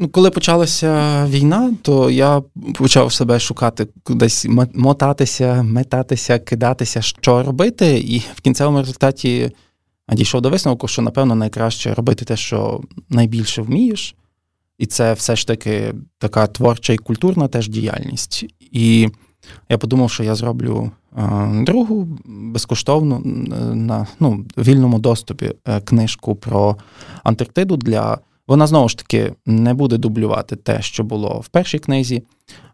Ну, 0.00 0.08
коли 0.08 0.30
почалася 0.30 1.24
війна, 1.28 1.74
то 1.82 2.10
я 2.10 2.42
почав 2.74 3.12
себе 3.12 3.40
шукати 3.40 3.86
кудись 4.02 4.46
мотатися, 4.74 5.62
метатися, 5.62 6.38
кидатися, 6.38 7.02
що 7.02 7.42
робити, 7.42 7.98
і 7.98 8.18
в 8.34 8.40
кінцевому 8.40 8.78
результаті 8.78 9.50
дійшов 10.12 10.40
до 10.40 10.50
висновку, 10.50 10.88
що 10.88 11.02
напевно 11.02 11.34
найкраще 11.34 11.94
робити 11.94 12.24
те, 12.24 12.36
що 12.36 12.80
найбільше 13.08 13.62
вмієш. 13.62 14.14
І 14.78 14.86
це 14.86 15.12
все 15.12 15.36
ж 15.36 15.46
таки 15.46 15.94
така 16.18 16.46
творча 16.46 16.92
і 16.92 16.96
культурна 16.96 17.48
теж 17.48 17.68
діяльність. 17.68 18.46
І 18.60 19.08
я 19.68 19.78
подумав, 19.78 20.10
що 20.10 20.24
я 20.24 20.34
зроблю 20.34 20.90
другу 21.62 22.18
безкоштовну 22.26 23.18
на 23.74 24.06
ну, 24.20 24.44
вільному 24.58 24.98
доступі 24.98 25.52
е, 25.64 25.80
книжку 25.80 26.34
про 26.34 26.76
Антарктиду 27.22 27.76
для. 27.76 28.18
Вона 28.48 28.66
знову 28.66 28.88
ж 28.88 28.98
таки 28.98 29.32
не 29.46 29.74
буде 29.74 29.96
дублювати 29.96 30.56
те, 30.56 30.82
що 30.82 31.04
було 31.04 31.40
в 31.40 31.48
першій 31.48 31.78
книзі. 31.78 32.22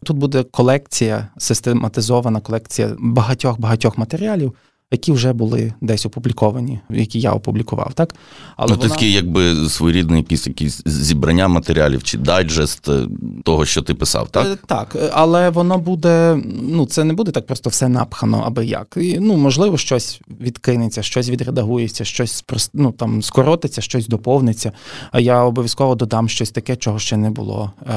Тут 0.03 0.17
буде 0.17 0.43
колекція, 0.43 1.27
систематизована 1.37 2.39
колекція 2.39 2.95
багатьох 2.99 3.59
багатьох 3.59 3.97
матеріалів, 3.97 4.53
які 4.91 5.11
вже 5.11 5.33
були 5.33 5.73
десь 5.81 6.05
опубліковані, 6.05 6.79
які 6.89 7.19
я 7.19 7.31
опублікував, 7.31 7.93
так 7.93 8.15
але 8.55 8.71
ну, 8.71 8.77
вона... 8.77 8.89
такий, 8.89 9.11
якби 9.11 9.69
своєрідний 9.69 10.17
якийсь 10.17 10.47
якийсь 10.47 10.81
зібрання 10.85 11.47
матеріалів 11.47 12.03
чи 12.03 12.17
дайджест 12.17 12.89
е, 12.89 13.07
того, 13.43 13.65
що 13.65 13.81
ти 13.81 13.93
писав, 13.93 14.29
так 14.29 14.45
е, 14.47 14.57
так, 14.67 14.95
але 15.13 15.49
воно 15.49 15.77
буде. 15.77 16.41
Ну 16.61 16.85
це 16.85 17.03
не 17.03 17.13
буде 17.13 17.31
так 17.31 17.45
просто 17.45 17.69
все 17.69 17.87
напхано, 17.87 18.43
аби 18.45 18.65
як. 18.65 18.97
І, 19.01 19.19
Ну 19.19 19.37
можливо, 19.37 19.77
щось 19.77 20.21
відкинеться, 20.41 21.03
щось 21.03 21.29
відредагується, 21.29 22.05
щось 22.05 22.45
ну, 22.73 22.91
там 22.91 23.21
скоротиться, 23.21 23.81
щось 23.81 24.07
доповниться. 24.07 24.71
А 25.11 25.19
я 25.19 25.43
обов'язково 25.43 25.95
додам 25.95 26.29
щось 26.29 26.51
таке, 26.51 26.75
чого 26.75 26.99
ще 26.99 27.17
не 27.17 27.29
було 27.29 27.71
е, 27.87 27.93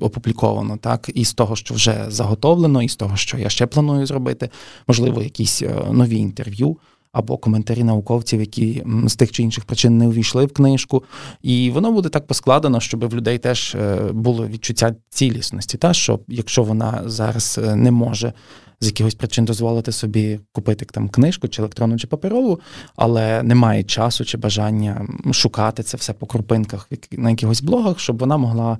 опубліковано, 0.00 0.76
так 0.76 1.10
і 1.14 1.24
з 1.24 1.32
того, 1.32 1.56
що 1.56 1.74
вже 1.74 2.04
заготовлено, 2.08 2.82
і 2.82 2.88
з 2.88 2.96
того, 2.96 3.16
що 3.16 3.38
я 3.38 3.48
ще 3.48 3.66
планую 3.66 4.06
зробити, 4.06 4.50
можливо, 4.88 5.22
якісь 5.22 5.62
е, 5.62 5.74
нові 5.92 6.27
інтерв'ю 6.28 6.76
або 7.12 7.36
коментарі 7.36 7.84
науковців, 7.84 8.40
які 8.40 8.84
з 9.06 9.16
тих 9.16 9.32
чи 9.32 9.42
інших 9.42 9.64
причин 9.64 9.98
не 9.98 10.06
увійшли 10.06 10.46
в 10.46 10.52
книжку. 10.52 11.04
І 11.42 11.70
воно 11.70 11.92
буде 11.92 12.08
так 12.08 12.26
поскладено, 12.26 12.80
щоб 12.80 13.08
в 13.08 13.14
людей 13.14 13.38
теж 13.38 13.74
е, 13.74 13.96
було 14.12 14.46
відчуття 14.46 14.94
цілісності. 15.10 15.78
Та 15.78 15.92
що 15.92 16.20
якщо 16.28 16.62
вона 16.62 17.02
зараз 17.06 17.60
е, 17.64 17.76
не 17.76 17.90
може 17.90 18.32
з 18.80 18.86
якихось 18.86 19.14
причин 19.14 19.44
дозволити 19.44 19.92
собі 19.92 20.40
купити 20.52 20.84
там 20.84 21.08
книжку, 21.08 21.48
чи 21.48 21.62
електронну, 21.62 21.98
чи 21.98 22.06
паперову, 22.06 22.60
але 22.96 23.42
немає 23.42 23.84
часу 23.84 24.24
чи 24.24 24.38
бажання 24.38 25.08
шукати 25.32 25.82
це 25.82 25.96
все 25.96 26.12
по 26.12 26.26
крупинках 26.26 26.88
на 27.12 27.30
якихось 27.30 27.62
блогах, 27.62 28.00
щоб 28.00 28.18
вона 28.18 28.36
могла 28.36 28.78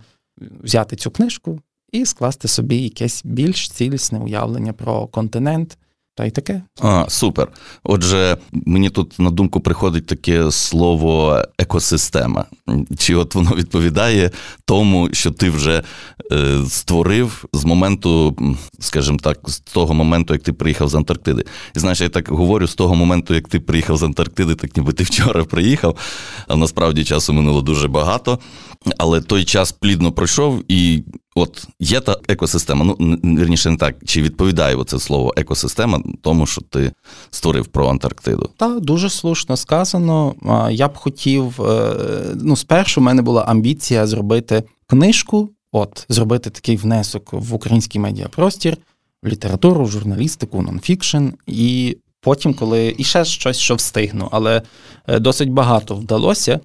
взяти 0.62 0.97
цю 0.97 1.11
книжку 1.11 1.61
і 1.93 2.07
скласти 2.07 2.49
собі 2.49 2.76
якесь 2.76 3.23
більш 3.25 3.71
цілісне 3.71 4.19
уявлення 4.19 4.73
про 4.73 5.07
континент. 5.07 5.78
Та 6.19 6.25
й 6.25 6.31
таке. 6.31 6.63
А, 6.81 7.05
Супер. 7.09 7.49
Отже, 7.85 8.37
мені 8.53 8.91
тут 8.91 9.19
на 9.19 9.31
думку 9.31 9.61
приходить 9.61 10.07
таке 10.07 10.51
слово 10.51 11.43
екосистема. 11.59 12.45
Чи 12.99 13.15
от 13.15 13.35
воно 13.35 13.51
відповідає 13.51 14.31
тому, 14.65 15.09
що 15.13 15.31
ти 15.31 15.51
вже 15.51 15.83
е, 16.33 16.59
створив 16.69 17.45
з 17.53 17.65
моменту, 17.65 18.37
скажімо 18.81 19.19
так, 19.23 19.39
з 19.47 19.61
того 19.61 19.95
моменту, 19.95 20.35
як 20.35 20.43
ти 20.43 20.53
приїхав 20.53 20.89
з 20.89 20.95
Антарктиди. 20.95 21.45
І 21.77 21.79
знаєш, 21.79 22.01
я 22.01 22.09
так 22.09 22.29
говорю, 22.29 22.67
з 22.67 22.75
того 22.75 22.95
моменту, 22.95 23.35
як 23.35 23.49
ти 23.49 23.61
приїхав 23.61 23.97
з 23.97 24.03
Антарктиди, 24.03 24.55
так 24.55 24.77
ніби 24.77 24.93
ти 24.93 25.05
вчора 25.05 25.45
приїхав, 25.45 25.97
а 26.49 26.57
насправді 26.57 27.05
часу 27.05 27.33
минуло 27.33 27.63
дуже 27.63 27.89
багато. 27.89 28.39
Але 28.99 29.21
той 29.21 29.45
час 29.45 29.73
плідно 29.73 30.13
пройшов, 30.13 30.65
і 30.69 31.03
от 31.38 31.66
є 31.80 32.00
та 32.00 32.16
екосистема. 32.28 32.85
Ну, 32.85 33.18
вірніше 33.37 33.71
не 33.71 33.76
так, 33.76 33.97
чи 34.04 34.23
відповідає 34.23 34.76
оце 34.76 34.99
слово 34.99 35.35
екосистема 35.37 36.02
тому, 36.23 36.47
що 36.47 36.61
ти 36.61 36.92
створив 37.30 37.66
про 37.66 37.88
Антарктиду? 37.88 38.50
Так, 38.57 38.80
дуже 38.80 39.11
слушно 39.11 39.57
сказано. 39.57 40.35
Я 40.71 40.88
б 40.88 40.97
хотів, 40.97 41.62
е, 41.62 41.95
ну, 42.35 42.57
спершу 42.57 43.00
в 43.00 43.04
мене 43.04 43.23
була 43.23 43.42
амбіція 43.42 44.07
зробити 44.07 44.62
книжку, 44.87 45.50
от, 45.73 46.07
зробити 46.09 46.50
такий 46.50 46.76
внесок 46.76 47.33
в 47.33 47.54
український 47.54 48.00
медіапростір, 48.00 48.76
в 49.23 49.28
літературу, 49.28 49.85
в 49.85 49.90
журналістику, 49.90 50.62
нонфікшн. 50.62 51.28
І 51.47 51.97
потім, 52.21 52.54
коли 52.54 52.95
і 52.99 53.04
ще 53.04 53.25
щось, 53.25 53.59
що 53.59 53.75
встигну, 53.75 54.28
але 54.30 54.62
е, 55.07 55.18
досить 55.18 55.52
багато 55.52 55.95
вдалося. 55.95 56.61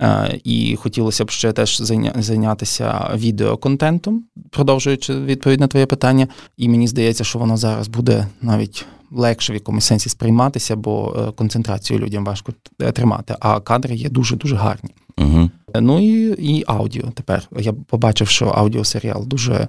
Е, 0.00 0.40
і 0.44 0.76
хотілося 0.76 1.24
б 1.24 1.30
ще 1.30 1.52
теж 1.52 1.82
зайнятися 2.16 3.10
відеоконтентом, 3.14 4.24
продовжуючи 4.50 5.14
відповідь 5.14 5.60
на 5.60 5.66
твоє 5.66 5.86
питання. 5.86 6.28
І 6.56 6.68
мені 6.68 6.88
здається, 6.88 7.24
що 7.24 7.38
воно 7.38 7.56
зараз 7.56 7.88
буде 7.88 8.26
навіть 8.42 8.86
легше 9.10 9.52
в 9.52 9.54
якомусь 9.54 9.84
сенсі 9.84 10.08
сприйматися, 10.08 10.76
бо 10.76 11.16
е, 11.18 11.32
концентрацію 11.32 11.98
людям 11.98 12.24
важко 12.24 12.52
тримати, 12.94 13.36
а 13.40 13.60
кадри 13.60 13.94
є 13.94 14.08
дуже 14.08 14.36
дуже 14.36 14.56
гарні. 14.56 14.90
Угу. 15.18 15.50
Ну 15.80 16.00
і 16.00 16.34
і 16.52 16.64
аудіо 16.66 17.10
тепер. 17.14 17.48
Я 17.58 17.72
побачив, 17.72 18.28
що 18.28 18.46
аудіосеріал 18.46 19.26
дуже 19.26 19.68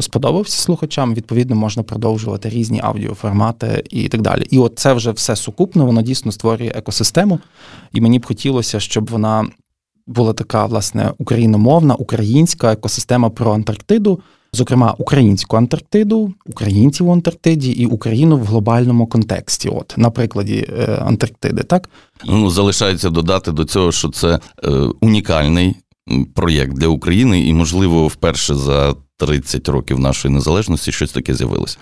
сподобався 0.00 0.62
слухачам. 0.62 1.14
Відповідно, 1.14 1.56
можна 1.56 1.82
продовжувати 1.82 2.48
різні 2.48 2.80
аудіоформати 2.82 3.84
і 3.90 4.08
так 4.08 4.20
далі. 4.20 4.46
І 4.50 4.58
от 4.58 4.78
це 4.78 4.92
вже 4.92 5.12
все 5.12 5.36
сукупно, 5.36 5.86
воно 5.86 6.02
дійсно 6.02 6.32
створює 6.32 6.72
екосистему, 6.74 7.38
і 7.92 8.00
мені 8.00 8.18
б 8.18 8.26
хотілося, 8.26 8.80
щоб 8.80 9.10
вона 9.10 9.46
була 10.10 10.32
така 10.32 10.66
власне 10.66 11.12
україномовна, 11.18 11.94
українська 11.94 12.72
екосистема 12.72 13.30
про 13.30 13.52
Антарктиду, 13.52 14.20
зокрема 14.52 14.94
українську 14.98 15.56
Антарктиду, 15.56 16.34
українців 16.46 17.08
у 17.08 17.12
Антарктиді 17.12 17.70
і 17.70 17.86
Україну 17.86 18.36
в 18.36 18.44
глобальному 18.44 19.06
контексті. 19.06 19.68
От 19.68 19.94
на 19.96 20.10
прикладі 20.10 20.66
е, 20.78 21.02
Антарктиди, 21.06 21.62
так 21.62 21.88
ну 22.24 22.50
залишається 22.50 23.10
додати 23.10 23.52
до 23.52 23.64
цього, 23.64 23.92
що 23.92 24.08
це 24.08 24.38
е, 24.64 24.70
унікальний 25.00 25.76
проєкт 26.34 26.72
для 26.72 26.86
України, 26.86 27.40
і 27.40 27.54
можливо 27.54 28.06
вперше 28.08 28.54
за 28.54 28.94
30 29.16 29.68
років 29.68 29.98
нашої 29.98 30.34
незалежності 30.34 30.92
щось 30.92 31.12
таке 31.12 31.34
з'явилося. 31.34 31.78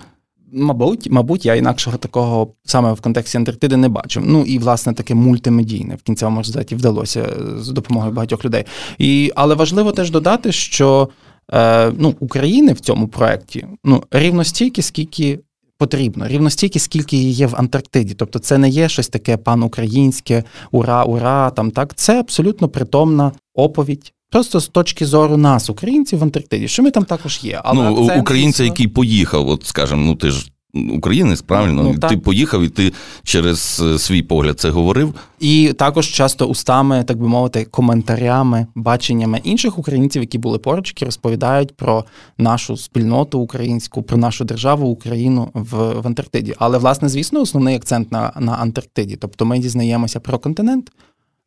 Мабуть, 0.53 1.11
мабуть, 1.11 1.47
я 1.47 1.55
інакшого 1.55 1.97
такого 1.97 2.53
саме 2.65 2.93
в 2.93 3.01
контексті 3.01 3.39
Антарктиди 3.39 3.77
не 3.77 3.89
бачив. 3.89 4.23
Ну 4.27 4.43
і 4.43 4.59
власне 4.59 4.93
таке 4.93 5.15
мультимедійне 5.15 5.95
в 5.95 6.03
кінцевому 6.03 6.39
результаті 6.39 6.75
вдалося 6.75 7.27
з 7.59 7.69
допомогою 7.69 8.13
багатьох 8.13 8.45
людей. 8.45 8.65
І, 8.99 9.33
Але 9.37 9.55
важливо 9.55 9.93
теж 9.93 10.11
додати, 10.11 10.53
що 10.53 11.09
е, 11.53 11.93
ну, 11.99 12.15
України 12.21 12.73
в 12.73 12.81
цьому 12.81 13.09
проєкті 13.09 13.67
ну, 13.85 14.03
рівно 14.11 14.45
стільки, 14.45 14.83
скільки 14.83 15.41
потрібно, 15.79 16.29
рівно 16.29 16.51
стільки, 16.51 16.79
скільки 16.79 17.17
її 17.17 17.33
є 17.33 17.47
в 17.47 17.57
Антарктиді. 17.57 18.15
Тобто 18.15 18.39
це 18.39 18.59
не 18.59 18.69
є 18.69 18.89
щось 18.89 19.09
таке 19.09 19.37
панукраїнське, 19.37 20.45
ура, 20.71 21.05
ура. 21.05 21.51
Там 21.51 21.71
так 21.71 21.95
це 21.95 22.21
абсолютно 22.21 22.69
притомна 22.69 23.33
оповідь 23.55 24.13
Просто 24.31 24.61
з 24.61 24.69
точки 24.69 25.07
зору 25.07 25.37
нас, 25.37 25.71
українців 25.71 26.19
в 26.19 26.23
Антарктиді, 26.23 26.69
що 26.69 26.83
ми 26.83 26.91
там 26.91 27.05
також 27.05 27.41
є. 27.43 27.61
Але 27.65 27.91
ну, 27.91 28.03
акцент, 28.03 28.21
українця, 28.21 28.65
який 28.65 28.89
поїхав, 28.89 29.49
от 29.49 29.65
скажімо, 29.65 30.03
ну 30.07 30.15
ти 30.15 30.31
ж 30.31 30.51
українець, 30.93 31.43
правильно? 31.43 31.83
Ну, 31.83 32.09
ти 32.09 32.17
поїхав 32.17 32.63
і 32.63 32.69
ти 32.69 32.93
через 33.23 33.83
е, 33.85 33.99
свій 33.99 34.23
погляд 34.23 34.61
це 34.61 34.71
говорив. 34.71 35.15
І 35.41 35.73
також 35.79 36.09
часто 36.09 36.47
устами, 36.47 37.05
так 37.05 37.19
би 37.19 37.29
мовити, 37.29 37.65
коментарями, 37.65 38.67
баченнями 38.75 39.41
інших 39.45 39.79
українців, 39.79 40.23
які 40.23 40.39
були 40.39 40.59
поруч, 40.59 40.89
які 40.89 41.05
розповідають 41.05 41.77
про 41.77 42.05
нашу 42.39 42.77
спільноту 42.77 43.39
українську, 43.39 44.03
про 44.03 44.17
нашу 44.17 44.45
державу 44.45 44.89
Україну 44.89 45.51
в 45.55 46.01
в 46.01 46.07
Антарктиді. 46.07 46.55
Але, 46.59 46.79
власне, 46.79 47.09
звісно, 47.09 47.41
основний 47.41 47.77
акцент 47.77 48.13
на, 48.13 48.33
на 48.41 48.53
Антарктиді. 48.53 49.17
Тобто 49.17 49.45
ми 49.45 49.59
дізнаємося 49.59 50.21
про 50.21 50.39
континент 50.39 50.93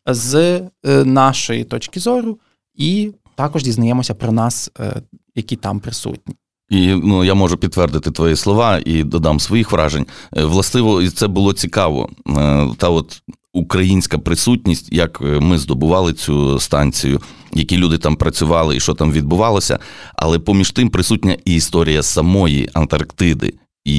з 0.06 0.36
е, 0.36 0.70
нашої 1.06 1.64
точки 1.64 2.00
зору 2.00 2.38
і 2.82 3.12
також 3.36 3.64
дізнаємося 3.64 4.14
про 4.14 4.32
нас, 4.32 4.72
е, 4.80 5.02
які 5.36 5.56
там 5.56 5.80
присутні. 5.80 6.36
І 6.70 6.88
ну 6.88 7.24
я 7.24 7.34
можу 7.34 7.58
підтвердити 7.58 8.12
твої 8.12 8.36
слова 8.36 8.82
і 8.86 9.04
додам 9.04 9.40
своїх 9.40 9.72
вражень. 9.72 10.06
Е, 10.38 10.46
властиво, 10.46 11.02
і 11.02 11.10
це 11.10 11.28
було 11.28 11.54
цікаво. 11.54 12.10
Е, 12.28 12.68
та 12.78 12.90
от 12.90 13.22
українська 13.54 14.18
присутність, 14.18 14.94
як 14.94 15.22
ми 15.22 15.58
здобували 15.58 16.14
цю 16.14 16.60
станцію, 16.60 17.22
які 17.54 17.78
люди 17.78 17.98
там 17.98 18.16
працювали 18.16 18.76
і 18.76 18.80
що 18.80 18.94
там 18.94 19.12
відбувалося. 19.12 19.80
Але 20.16 20.40
поміж 20.40 20.72
тим 20.72 20.90
присутня 20.90 21.38
і 21.46 21.56
історія 21.56 22.04
самої 22.04 22.70
Антарктиди 22.74 23.54
і 23.86 23.94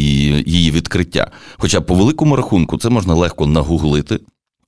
її 0.47 0.71
відкриття. 0.71 1.31
Хоча 1.59 1.81
по 1.81 1.95
великому 1.95 2.37
рахунку 2.37 2.79
це 2.79 2.89
можна 2.89 3.15
легко 3.15 3.47
нагуглити. 3.47 4.21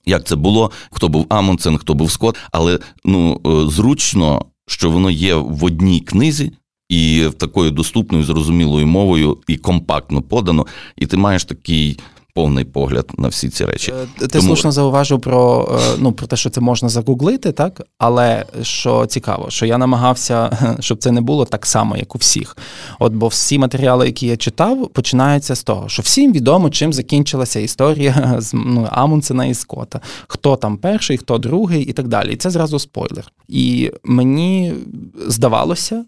Як 0.05 0.23
це 0.23 0.35
було, 0.35 0.71
хто 0.91 1.07
був 1.09 1.25
Амундсен, 1.29 1.77
хто 1.77 1.93
був 1.93 2.11
Скотт, 2.11 2.35
але 2.51 2.79
ну 3.05 3.41
зручно, 3.69 4.45
що 4.67 4.91
воно 4.91 5.11
є 5.11 5.35
в 5.35 5.63
одній 5.63 5.99
книзі, 5.99 6.51
і 6.89 7.29
такою 7.37 7.71
доступною, 7.71 8.23
зрозумілою 8.23 8.87
мовою, 8.87 9.37
і 9.47 9.57
компактно 9.57 10.21
подано, 10.21 10.65
і 10.97 11.05
ти 11.05 11.17
маєш 11.17 11.45
такий. 11.45 11.99
Повний 12.35 12.65
погляд 12.65 13.11
на 13.17 13.27
всі 13.27 13.49
ці 13.49 13.65
речі. 13.65 13.93
Е, 14.03 14.07
ти 14.19 14.27
Тому... 14.27 14.43
слушно 14.43 14.71
зауважив 14.71 15.21
про 15.21 15.69
е, 15.81 15.95
ну 15.99 16.11
про 16.11 16.27
те, 16.27 16.35
що 16.35 16.49
це 16.49 16.61
можна 16.61 16.89
загуглити, 16.89 17.51
так 17.51 17.81
але 17.97 18.45
що 18.61 19.05
цікаво, 19.05 19.49
що 19.49 19.65
я 19.65 19.77
намагався, 19.77 20.57
щоб 20.79 20.97
це 20.97 21.11
не 21.11 21.21
було 21.21 21.45
так 21.45 21.65
само, 21.65 21.97
як 21.97 22.15
у 22.15 22.17
всіх. 22.17 22.57
От 22.99 23.13
бо 23.13 23.27
всі 23.27 23.59
матеріали, 23.59 24.05
які 24.05 24.27
я 24.27 24.37
читав, 24.37 24.89
починаються 24.89 25.55
з 25.55 25.63
того, 25.63 25.89
що 25.89 26.01
всім 26.01 26.33
відомо, 26.33 26.69
чим 26.69 26.93
закінчилася 26.93 27.59
історія 27.59 28.35
з 28.39 28.53
ну, 28.53 28.87
Амундсена 28.91 29.45
і 29.45 29.53
Скотта. 29.53 30.01
Хто 30.27 30.55
там 30.55 30.77
перший, 30.77 31.17
хто 31.17 31.37
другий, 31.37 31.83
і 31.83 31.93
так 31.93 32.07
далі. 32.07 32.33
І 32.33 32.35
це 32.35 32.49
зразу 32.49 32.79
спойлер. 32.79 33.31
І 33.47 33.91
мені 34.03 34.73
здавалося, 35.27 36.05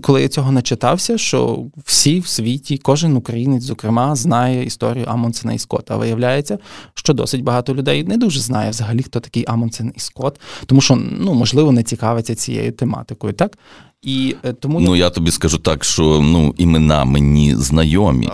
коли 0.00 0.22
я 0.22 0.28
цього 0.28 0.52
начитався, 0.52 1.18
що 1.18 1.64
всі 1.84 2.20
в 2.20 2.26
світі, 2.26 2.78
кожен 2.78 3.16
українець, 3.16 3.62
зокрема, 3.62 4.14
знає 4.14 4.64
історію 4.64 5.04
Амундсена 5.08 5.52
і 5.52 5.58
Скотта. 5.58 5.94
А 5.94 5.96
виявляється, 5.96 6.58
що 6.94 7.12
досить 7.12 7.42
багато 7.42 7.74
людей 7.74 8.04
не 8.04 8.16
дуже 8.16 8.40
знає 8.40 8.70
взагалі, 8.70 9.02
хто 9.02 9.20
такий 9.20 9.44
Амундсен 9.48 9.92
і 9.96 10.00
Скотт, 10.00 10.40
тому 10.66 10.80
що 10.80 10.96
ну 10.96 11.34
можливо 11.34 11.72
не 11.72 11.82
цікавиться 11.82 12.34
цією 12.34 12.72
тематикою, 12.72 13.32
так. 13.32 13.58
І 14.02 14.36
е, 14.44 14.52
тому 14.52 14.80
ну 14.80 14.96
я 14.96 15.10
тобі 15.10 15.30
скажу 15.30 15.58
так, 15.58 15.84
що 15.84 16.20
ну 16.22 16.54
імена 16.58 17.04
мені 17.04 17.56
знайомі, 17.56 18.30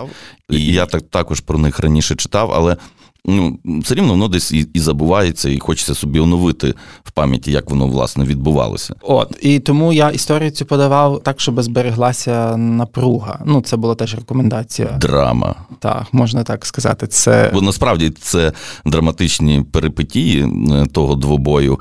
і 0.49 0.65
я 0.65 0.85
так 0.85 1.01
також 1.01 1.39
про 1.39 1.59
них 1.59 1.79
раніше 1.79 2.15
читав, 2.15 2.51
але 2.51 2.77
ну, 3.25 3.59
все 3.65 3.95
рівно 3.95 4.09
воно 4.09 4.27
десь 4.27 4.51
і, 4.51 4.67
і 4.73 4.79
забувається, 4.79 5.49
і 5.49 5.59
хочеться 5.59 5.95
собі 5.95 6.19
оновити 6.19 6.73
в 7.03 7.11
пам'яті, 7.11 7.51
як 7.51 7.69
воно 7.69 7.87
власне 7.87 8.23
відбувалося. 8.25 8.95
От 9.01 9.37
і 9.41 9.59
тому 9.59 9.93
я 9.93 10.09
історію 10.09 10.51
цю 10.51 10.65
подавав 10.65 11.23
так, 11.23 11.41
щоб 11.41 11.61
збереглася 11.61 12.57
напруга. 12.57 13.39
Ну, 13.45 13.61
це 13.61 13.77
була 13.77 13.95
теж 13.95 14.15
рекомендація. 14.15 14.97
Драма. 15.01 15.55
Так, 15.79 16.05
можна 16.11 16.43
так 16.43 16.65
сказати. 16.65 17.07
Це 17.07 17.51
бо 17.53 17.61
насправді 17.61 18.09
це 18.09 18.53
драматичні 18.85 19.61
перипетії 19.71 20.47
е, 20.71 20.85
того 20.85 21.15
двобою, 21.15 21.79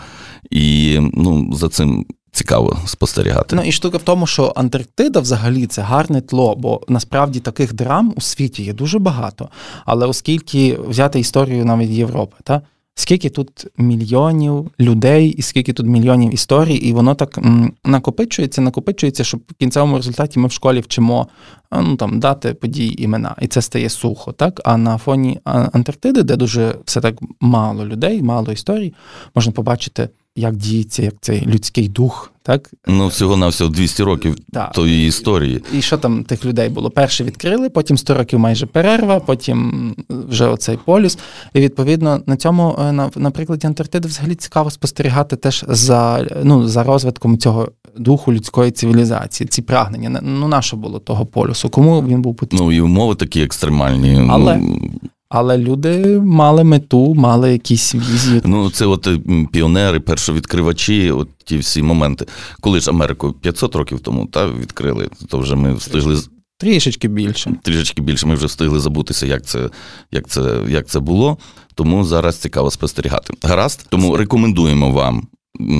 і 0.50 0.99
ну 1.12 1.50
за 1.52 1.68
цим 1.68 2.07
цікаво 2.32 2.78
спостерігати. 2.87 3.56
Ну 3.56 3.62
і 3.62 3.73
штука 3.73 3.99
в 3.99 4.02
тому, 4.02 4.26
що 4.26 4.52
Антарктида 4.56 5.20
взагалі 5.20 5.66
це 5.66 5.82
гарне 5.82 6.20
тло, 6.20 6.54
бо 6.56 6.80
насправді 6.88 7.40
таких 7.40 7.75
драм 7.75 8.14
у 8.16 8.20
світі 8.20 8.62
є 8.62 8.73
дуже 8.73 8.99
багато. 8.99 9.49
Але 9.85 10.06
оскільки 10.06 10.78
взяти 10.88 11.20
історію 11.20 11.64
навіть 11.64 11.90
Європи, 11.90 12.37
та 12.44 12.62
скільки 12.94 13.30
тут 13.30 13.66
мільйонів 13.76 14.70
людей, 14.80 15.28
і 15.28 15.42
скільки 15.42 15.73
тут 15.73 15.87
мільйонів 15.87 16.35
історій, 16.35 16.75
і 16.75 16.92
воно 16.92 17.14
так 17.14 17.38
м, 17.38 17.73
накопичується, 17.85 18.61
накопичується, 18.61 19.25
що 19.25 19.37
в 19.37 19.54
кінцевому 19.58 19.97
результаті 19.97 20.38
ми 20.38 20.49
в 20.49 20.52
школі 20.52 20.80
вчимо 20.80 21.28
ну 21.73 21.97
там 21.97 22.20
дати 22.20 22.54
події 22.54 23.02
імена, 23.02 23.37
і 23.40 23.47
це 23.47 23.62
стає 23.62 23.88
сухо. 23.88 24.32
Так 24.32 24.61
а 24.64 24.76
на 24.76 24.99
фоні 24.99 25.40
Антарктиди, 25.44 26.23
де 26.23 26.37
дуже 26.37 26.75
все 26.85 27.00
так 27.00 27.14
мало 27.40 27.87
людей, 27.87 28.23
мало 28.23 28.52
історій, 28.52 28.94
можна 29.35 29.52
побачити 29.52 30.08
як 30.38 30.57
діється, 30.57 31.02
як 31.02 31.14
цей 31.21 31.47
людський 31.47 31.88
дух, 31.88 32.33
так? 32.42 32.71
Ну, 32.87 33.07
всього 33.09 33.37
на 33.37 33.49
всього 33.49 33.71
200 33.71 34.02
років 34.02 34.37
так. 34.52 34.73
тої 34.73 35.09
історії. 35.09 35.62
І 35.75 35.83
що 35.83 35.99
там 35.99 36.25
тих 36.25 36.45
людей 36.45 36.68
було? 36.68 36.90
Перше 36.90 37.25
відкрили, 37.25 37.71
потім 37.71 37.99
100 37.99 38.14
років 38.14 38.38
майже 38.38 38.66
перерва, 38.66 39.21
потім 39.21 39.95
вже 40.09 40.47
оцей 40.47 40.78
полюс. 40.85 41.18
І 41.54 41.61
відповідно 41.61 42.23
на 42.26 42.37
цьому, 42.37 42.76
е, 42.80 42.92
на, 42.92 43.11
на 43.16 43.30
прикладі 43.30 43.66
Антарктиди, 43.66 44.09
взагалі 44.09 44.35
цікаво 44.35 44.71
спостерігати 44.71 45.37
теж 45.37 45.64
за 45.68 46.26
ну, 46.42 46.68
за 46.68 46.83
розвитком 46.83 47.38
цього 47.38 47.68
духу 47.97 48.33
людської 48.33 48.71
цивілізації, 48.71 49.49
ці 49.49 49.62
прагнення. 49.62 50.21
Ну, 50.23 50.49
наше 50.49 50.76
було 50.76 50.99
того 50.99 51.26
полюсу? 51.26 51.71
Кому 51.71 52.02
він 52.02 52.23
був 52.23 52.37
потрібен? 52.37 52.66
Ну 52.66 52.73
і 52.73 52.80
умови 52.80 53.14
такі 53.14 53.42
екстремальні. 53.42 54.28
Але 54.30 54.57
ну... 54.57 54.90
Але 55.28 55.59
люди 55.59 56.20
мали 56.20 56.64
мету, 56.64 57.14
мали 57.14 57.53
якісь 57.53 57.94
візії. 57.94 58.42
Ну, 58.44 58.70
це 58.70 58.87
от 58.87 59.09
піонери, 59.53 60.00
першовідкривачі, 60.00 61.11
от 61.11 61.29
ті 61.44 61.59
всі 61.59 61.83
моменти. 61.83 62.26
Коли 62.61 62.81
ж 62.81 62.90
Америку 62.90 63.33
500 63.33 63.74
років 63.74 64.00
тому 64.00 64.26
та, 64.26 64.48
відкрили, 64.48 65.09
то 65.29 65.38
вже 65.38 65.55
ми 65.57 65.74
встигли. 65.74 66.16
Трішечки 66.61 67.09
більше. 67.09 67.55
Трішечки 67.62 68.03
більше. 68.03 68.26
Ми 68.26 68.35
вже 68.35 68.46
встигли 68.46 68.81
забутися, 68.81 69.26
як 69.26 69.46
це 69.46 69.70
як 70.12 70.29
це, 70.29 70.61
як 70.68 70.87
це 70.87 71.00
було. 71.00 71.38
Тому 71.74 72.05
зараз 72.05 72.37
цікаво 72.37 72.70
спостерігати. 72.70 73.35
Гаразд, 73.42 73.87
тому 73.88 74.16
рекомендуємо 74.16 74.90
вам 74.90 75.29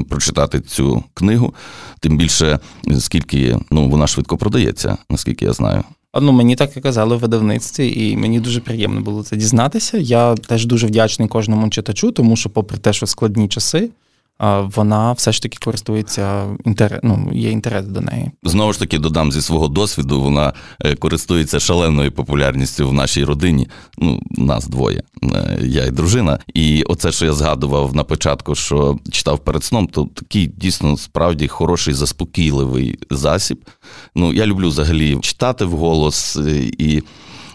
прочитати 0.09 0.61
цю 0.61 1.05
книгу. 1.15 1.55
Тим 2.01 2.19
більше, 2.19 2.59
скільки 2.99 3.59
ну, 3.71 3.89
вона 3.89 4.07
швидко 4.07 4.37
продається, 4.37 4.97
наскільки 5.11 5.45
я 5.45 5.53
знаю. 5.53 5.85
Ну, 6.15 6.33
мені 6.33 6.57
так 6.57 6.77
і 6.77 6.81
казали 6.81 7.17
в 7.17 7.19
видавництві, 7.19 8.11
і 8.11 8.17
мені 8.17 8.41
дуже 8.41 8.61
приємно 8.61 9.01
було 9.01 9.23
це 9.23 9.37
дізнатися. 9.37 9.99
Я 9.99 10.35
теж 10.35 10.67
дуже 10.67 10.87
вдячний 10.87 11.29
кожному 11.29 11.69
читачу, 11.69 12.13
тому 12.13 12.37
що, 12.37 12.51
попри 12.51 12.79
те, 12.79 12.93
що 12.93 13.07
складні 13.07 13.49
часи, 13.49 13.91
вона 14.75 15.13
все 15.13 15.33
ж 15.33 15.43
таки 15.43 15.59
користується 15.65 16.47
інтерес, 16.65 17.01
ну, 17.03 17.31
є 17.33 17.51
інтерес 17.51 17.87
до 17.87 18.01
неї. 18.01 18.31
Знову 18.43 18.73
ж 18.73 18.79
таки, 18.79 18.99
додам 18.99 19.33
зі 19.33 19.43
свого 19.43 19.69
досвіду, 19.69 20.21
вона 20.21 20.53
е, 20.85 20.95
користується 20.95 21.61
шаленою 21.61 22.13
популярністю 22.13 22.89
в 22.89 22.93
нашій 22.93 23.25
родині. 23.25 23.69
Ну, 23.99 24.23
нас 24.31 24.67
двоє, 24.67 25.03
е, 25.23 25.59
я 25.63 25.87
і 25.87 25.91
дружина. 25.91 26.39
І 26.55 26.83
оце, 26.83 27.13
що 27.13 27.25
я 27.25 27.33
згадував 27.33 27.95
на 27.95 28.05
початку, 28.05 28.55
що 28.55 28.99
читав 29.11 29.39
перед 29.39 29.65
сном, 29.65 29.87
то 29.87 30.09
такий 30.15 30.47
дійсно 30.47 30.97
справді 30.97 31.49
хороший 31.49 31.95
заспокійливий 31.95 32.99
засіб. 33.11 33.65
Ну, 34.15 34.33
я 34.33 34.47
люблю 34.47 34.69
взагалі 34.69 35.19
читати 35.21 35.65
вголос 35.65 36.37
е, 36.37 36.71
і 36.79 37.03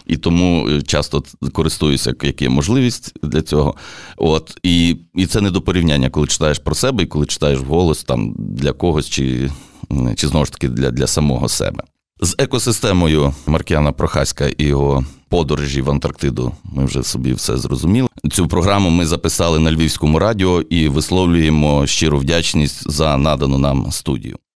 і 0.06 0.16
тому 0.16 0.68
е, 0.68 0.82
часто 0.82 1.22
користуюся, 1.52 2.14
як 2.22 2.42
є 2.42 2.48
можливість 2.48 3.12
для 3.22 3.42
цього. 3.42 3.74
От 4.16 4.58
І 4.62 4.96
і 5.14 5.26
це 5.26 5.40
не 5.40 5.50
до 5.50 5.62
порівняння, 5.62 6.10
коли 6.10 6.26
читаєш 6.26 6.58
про 6.58 6.74
себе 6.74 7.02
і 7.02 7.06
коли 7.06 7.26
читаєш 7.26 7.58
голос 7.58 8.04
там 8.04 8.34
для 8.38 8.72
когось, 8.72 9.08
чи 9.08 9.50
чи 10.16 10.28
знову 10.28 10.44
ж 10.44 10.52
таки 10.52 10.68
для, 10.68 10.90
для 10.90 11.06
самого 11.06 11.48
себе. 11.48 11.82
З 12.20 12.34
екосистемою 12.38 13.34
Маркіана 13.46 13.92
Прохаська 13.92 14.46
і 14.46 14.64
його 14.64 15.04
подорожі 15.28 15.82
в 15.82 15.90
Антарктиду 15.90 16.52
ми 16.64 16.84
вже 16.84 17.02
собі 17.02 17.32
все 17.32 17.56
зрозуміли. 17.56 18.08
Цю 18.32 18.48
програму 18.48 18.90
ми 18.90 19.06
записали 19.06 19.58
на 19.58 19.72
Львівському 19.72 20.18
радіо 20.18 20.60
і 20.60 20.88
висловлюємо 20.88 21.86
щиру 21.86 22.18
вдячність 22.18 22.90
за 22.90 23.16
надану 23.16 23.58
нам 23.58 23.92
студію. 23.92 24.36